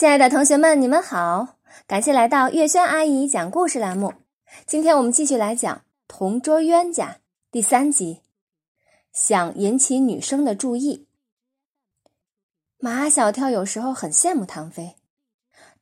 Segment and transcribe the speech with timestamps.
[0.00, 1.58] 亲爱的同学们，你们好！
[1.86, 4.14] 感谢来到月轩阿姨讲故事栏目。
[4.64, 5.76] 今天我们继续来讲
[6.08, 7.06] 《同桌冤家》
[7.50, 8.22] 第三集。
[9.12, 11.06] 想引起女生的注意，
[12.78, 14.96] 马小跳有时候很羡慕唐飞。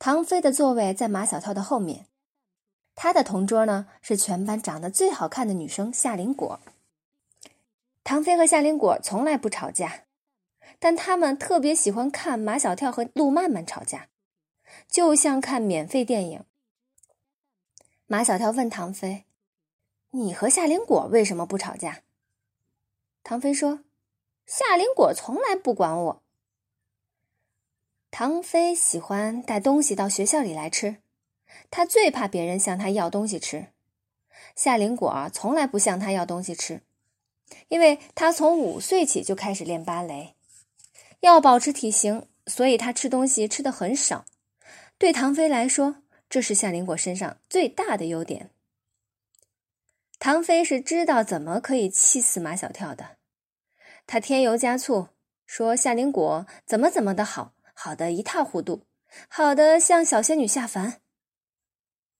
[0.00, 2.06] 唐飞的座位在马小跳的后面，
[2.96, 6.58] 他的同桌呢是全班长得最好看的女生夏林果。
[8.02, 10.07] 唐飞和夏林果从来不吵架。
[10.78, 14.08] 但他们特别喜欢看马小跳和陆曼曼吵架，
[14.88, 16.44] 就像看免费电影。
[18.06, 19.24] 马小跳问唐飞
[20.12, 22.02] ：“你和夏林果为什么不吵架？”
[23.24, 23.84] 唐飞说
[24.46, 26.22] ：“夏林果从来不管我。”
[28.10, 31.02] 唐飞喜欢带东西到学校里来吃，
[31.70, 33.66] 他最怕别人向他要东西吃。
[34.56, 36.82] 夏林果从来不向他要东西吃，
[37.68, 40.36] 因为他从五岁起就开始练芭蕾。
[41.20, 44.24] 要保持体型，所以他吃东西吃的很少。
[44.96, 48.50] 对唐飞来说，这是夏林果身上最大的优点。
[50.18, 53.18] 唐飞是知道怎么可以气死马小跳的，
[54.06, 55.08] 他添油加醋
[55.46, 58.82] 说夏林果怎么怎么的好，好的一塌糊涂，
[59.28, 61.00] 好的像小仙女下凡。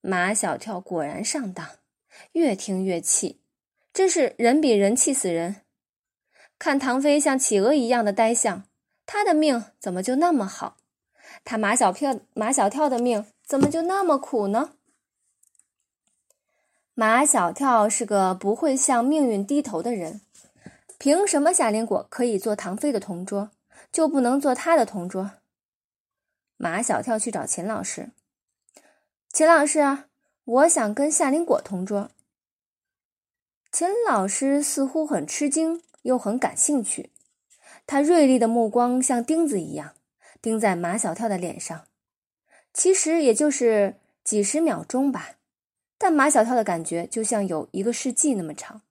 [0.00, 1.68] 马小跳果然上当，
[2.32, 3.40] 越听越气，
[3.92, 5.62] 真是人比人气死人。
[6.56, 8.67] 看唐飞像企鹅一样的呆相。
[9.10, 10.76] 他的命怎么就那么好？
[11.42, 14.74] 他马小跳马小跳的命怎么就那么苦呢？
[16.92, 20.20] 马小跳是个不会向命运低头的人，
[20.98, 23.50] 凭什么夏林果可以做唐飞的同桌，
[23.90, 25.30] 就不能做他的同桌？
[26.58, 28.10] 马小跳去找秦老师，
[29.32, 30.04] 秦老师，
[30.44, 32.10] 我想跟夏林果同桌。
[33.72, 37.10] 秦老师似乎很吃惊，又很感兴趣。
[37.88, 39.94] 他锐利的目光像钉子一样
[40.42, 41.86] 钉在马小跳的脸上，
[42.74, 45.36] 其实也就是几十秒钟吧，
[45.96, 48.82] 但马小跳的感觉就像有一个世纪那么长，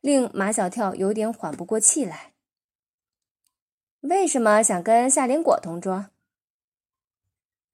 [0.00, 2.32] 令马小跳有点缓不过气来。
[4.00, 6.06] 为什么想跟夏林果同桌？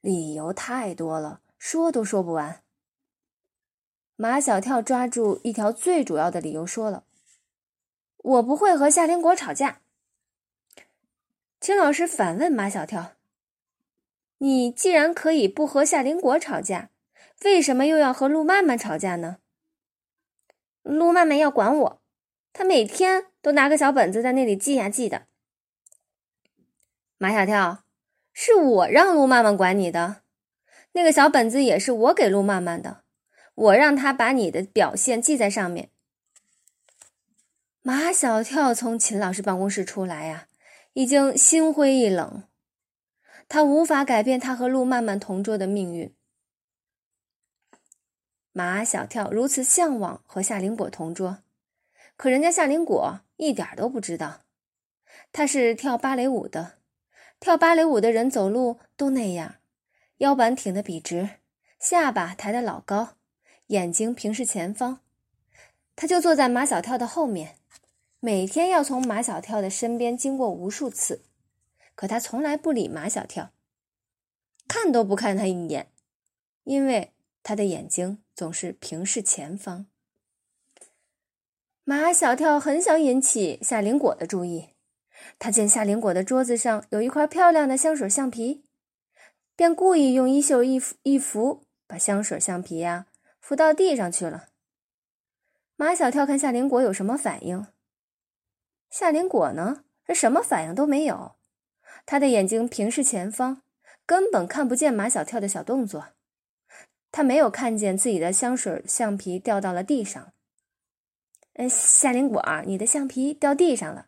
[0.01, 2.65] 理由太多了，说都说不完。
[4.17, 7.05] 马小跳抓住一条最主要的理由说了
[8.19, 9.83] ：“我不会和夏林果吵架。”
[11.67, 13.15] 秦老师反问马小跳
[14.39, 16.91] ：“你既然可以不和夏林果吵架，
[17.43, 19.39] 为什么又要和陆曼曼吵架呢？”
[20.85, 22.03] 陆曼曼要管我，
[22.53, 25.27] 他每天都拿个小本子在那里记呀记的。
[27.19, 27.83] 马小跳
[28.33, 30.23] ：“是我让陆曼曼管你的，
[30.93, 33.03] 那个小本子也是我给陆曼曼的，
[33.57, 35.91] 我让他把你的表现记在上面。”
[37.83, 40.47] 马小跳从秦老师办公室出来呀。
[40.97, 42.45] 已经心灰意冷，
[43.51, 46.15] 他无法改变他和陆曼曼同桌的命运。
[48.53, 51.43] 马小跳如此向往和夏林果同桌，
[52.17, 54.41] 可人家夏林果一点都不知道，
[55.33, 56.79] 他是跳芭蕾舞的，
[57.39, 59.57] 跳芭蕾舞的人走路都那样，
[60.17, 61.29] 腰板挺得笔直，
[61.79, 63.19] 下巴抬得老高，
[63.67, 65.01] 眼睛平视前方，
[65.95, 67.59] 他就坐在马小跳的后面。
[68.21, 71.23] 每天要从马小跳的身边经过无数次，
[71.95, 73.51] 可他从来不理马小跳，
[74.67, 75.93] 看都不看他一眼，
[76.65, 77.13] 因为
[77.43, 79.87] 他的眼睛总是平视前方。
[81.85, 84.71] 马小跳很想引起夏林果的注意，
[85.39, 88.65] 他见夏林果的桌子上有一块漂亮的香水橡皮，
[89.55, 93.07] 便故意用衣袖一一扶，把香水橡皮呀
[93.41, 94.49] 扶到地上去了。
[95.77, 97.65] 马小跳看夏林果有什么反应。
[98.99, 99.85] 夏林果呢？
[100.07, 101.37] 是什么反应都没有，
[102.07, 103.61] 他的眼睛平视前方，
[104.07, 106.07] 根本看不见马小跳的小动作。
[107.13, 110.33] 他没有看见自己的香水橡皮掉到了地上。
[111.57, 114.07] 嗯，夏林果，你的橡皮掉地上了。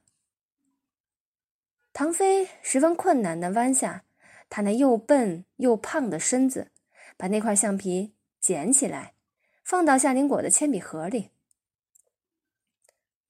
[1.93, 4.05] 唐飞十分困难的弯下
[4.49, 6.71] 他那又笨又胖的身子，
[7.19, 9.13] 把那块橡皮捡起来，
[9.63, 11.29] 放到夏林果的铅笔盒里。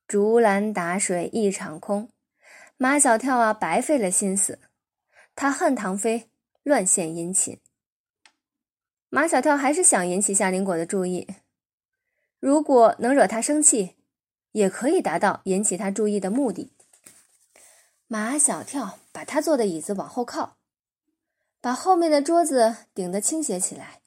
[0.08, 2.08] 竹篮打水一场空，
[2.78, 4.58] 马小跳啊，白费了心思。
[5.36, 6.30] 他恨唐飞
[6.62, 7.60] 乱献殷勤。
[9.10, 11.28] 马小跳还是想引起夏林果的注意，
[12.40, 13.96] 如果能惹他生气，
[14.52, 16.72] 也可以达到引起他注意的目的。
[18.06, 20.56] 马小跳把他坐的椅子往后靠，
[21.60, 24.00] 把后面的桌子顶得倾斜起来。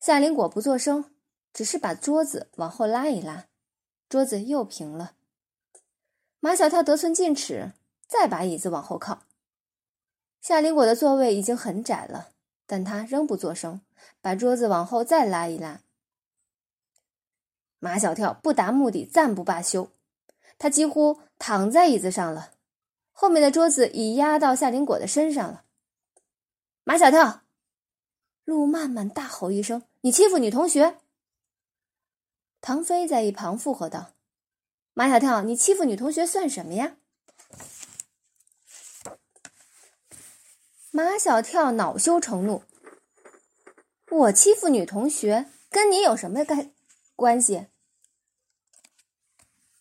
[0.00, 1.14] 夏林果不作声，
[1.52, 3.46] 只是把桌子往后拉一拉。
[4.14, 5.16] 桌子又平了，
[6.38, 7.72] 马小跳得寸进尺，
[8.06, 9.24] 再把椅子往后靠。
[10.40, 12.28] 夏林果的座位已经很窄了，
[12.64, 13.80] 但他仍不作声，
[14.20, 15.80] 把桌子往后再拉一拉。
[17.80, 19.90] 马小跳不达目的暂不罢休，
[20.58, 22.52] 他几乎躺在椅子上了，
[23.10, 25.64] 后面的桌子已压到夏林果的身上了。
[26.84, 27.42] 马小跳，
[28.44, 30.98] 陆曼曼大吼一声：“你欺负女同学！”
[32.66, 34.14] 唐飞在一旁附和道
[34.94, 36.96] ：“马小跳，你欺负女同学算什么呀？”
[40.90, 42.62] 马小跳恼羞成怒
[44.10, 46.72] ：“我欺负女同学，跟你有什么干
[47.14, 47.66] 关系？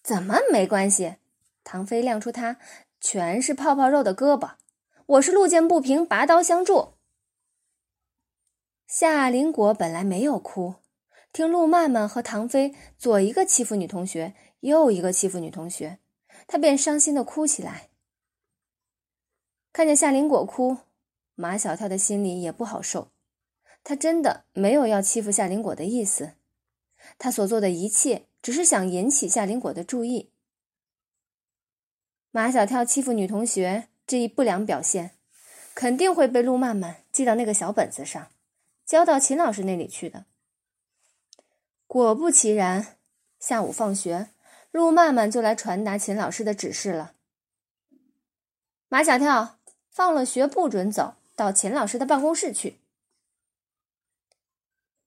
[0.03, 1.15] 怎么没关系？”
[1.63, 2.59] 唐飞亮出他
[3.00, 4.56] 全是泡泡肉的胳膊
[5.07, 6.95] ：“我是路见不平，拔刀相助。”
[8.85, 10.75] 夏林果本来没有哭，
[11.33, 15.97] 听陆曼曼和唐飞左一个欺负女同学，右一个欺负女同学，
[16.45, 17.89] 他便伤心的哭起来。
[19.74, 20.77] 看见夏林果哭。
[21.35, 23.12] 马小跳的心里也不好受，
[23.83, 26.33] 他真的没有要欺负夏林果的意思，
[27.18, 30.30] 他所做的一切只是想引起夏林果的注意。
[32.30, 35.18] 马小跳欺负女同学这一不良表现，
[35.74, 38.30] 肯定会被陆曼曼记到那个小本子上，
[38.85, 40.25] 交到秦老师那里去的。
[41.94, 42.98] 果不其然，
[43.40, 44.31] 下午放学，
[44.72, 47.13] 陆曼曼就来传达秦老师的指示了：
[48.88, 49.60] 马小跳
[49.92, 51.18] 放了学不准走。
[51.36, 52.80] 到秦老师的办公室去。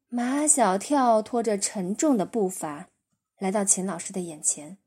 [0.07, 2.89] 马小跳拖着沉重的步伐
[3.39, 4.79] 来到秦老师的眼前。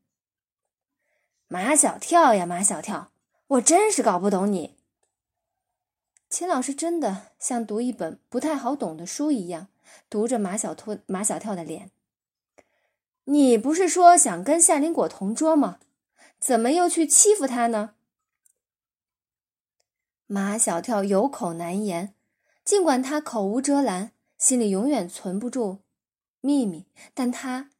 [1.48, 3.12] 马小跳呀，马小跳，
[3.46, 4.78] 我真是搞不懂你。
[6.30, 9.68] 秦老师真的像读一本不太好懂的书一样，
[10.08, 11.90] 读着马小托马小跳的脸。
[13.24, 15.78] 你不是说想跟夏林果同桌吗？
[16.38, 17.94] 怎么又去欺负他呢？
[20.26, 22.14] 马小跳有口难言，
[22.64, 25.80] 尽管他口无遮拦，心里永远存不住
[26.40, 27.70] 秘密，但他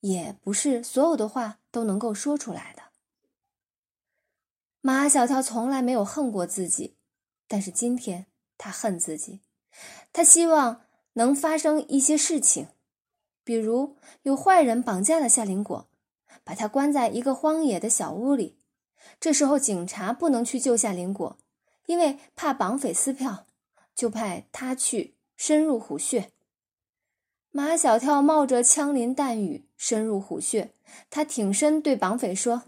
[0.00, 2.82] 也不是所有的话都能够说出来的。
[4.80, 6.96] 马小跳从来没有恨过自己，
[7.46, 8.26] 但是今天
[8.58, 9.40] 他恨自己，
[10.12, 10.82] 他希望
[11.14, 12.68] 能发生一些事情，
[13.44, 15.88] 比如有坏人绑架了夏林果，
[16.44, 18.58] 把他关在一个荒野的小屋里，
[19.18, 21.38] 这时候警察不能去救夏林果。
[21.86, 23.46] 因为怕绑匪撕票，
[23.96, 26.30] 就派他去深入虎穴。
[27.50, 30.72] 马小跳冒着枪林弹雨深入虎穴，
[31.10, 32.62] 他挺身对绑匪说：“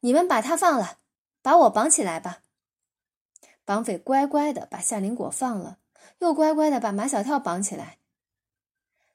[0.00, 0.98] 你们把他放了，
[1.42, 2.42] 把我绑起来吧。”
[3.64, 5.78] 绑匪乖乖的把夏林果放了，
[6.22, 7.98] 又乖乖的把马小跳绑起来。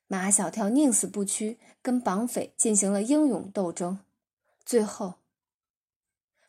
[0.07, 4.00] 马小跳宁死不屈，跟绑匪进行了英勇斗争。
[4.65, 5.15] 最后，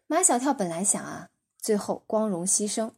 [0.08, 1.28] 马小跳本来想啊。
[1.60, 2.92] 最后光荣牺牲，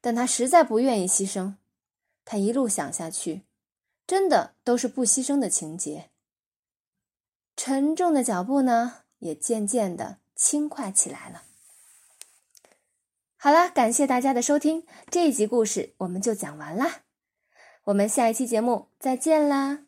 [0.00, 1.54] 但他实在不愿意牺牲。
[2.24, 3.42] 他一路想下去，
[4.06, 6.10] 真的都是不牺牲的情节。
[7.56, 11.44] 沉重的脚步呢，也渐渐的轻快起来了。
[13.46, 17.02] 好了，感谢大家的收听，这一集故事我们就讲完啦。
[17.84, 19.85] 我们下一期节目再见啦！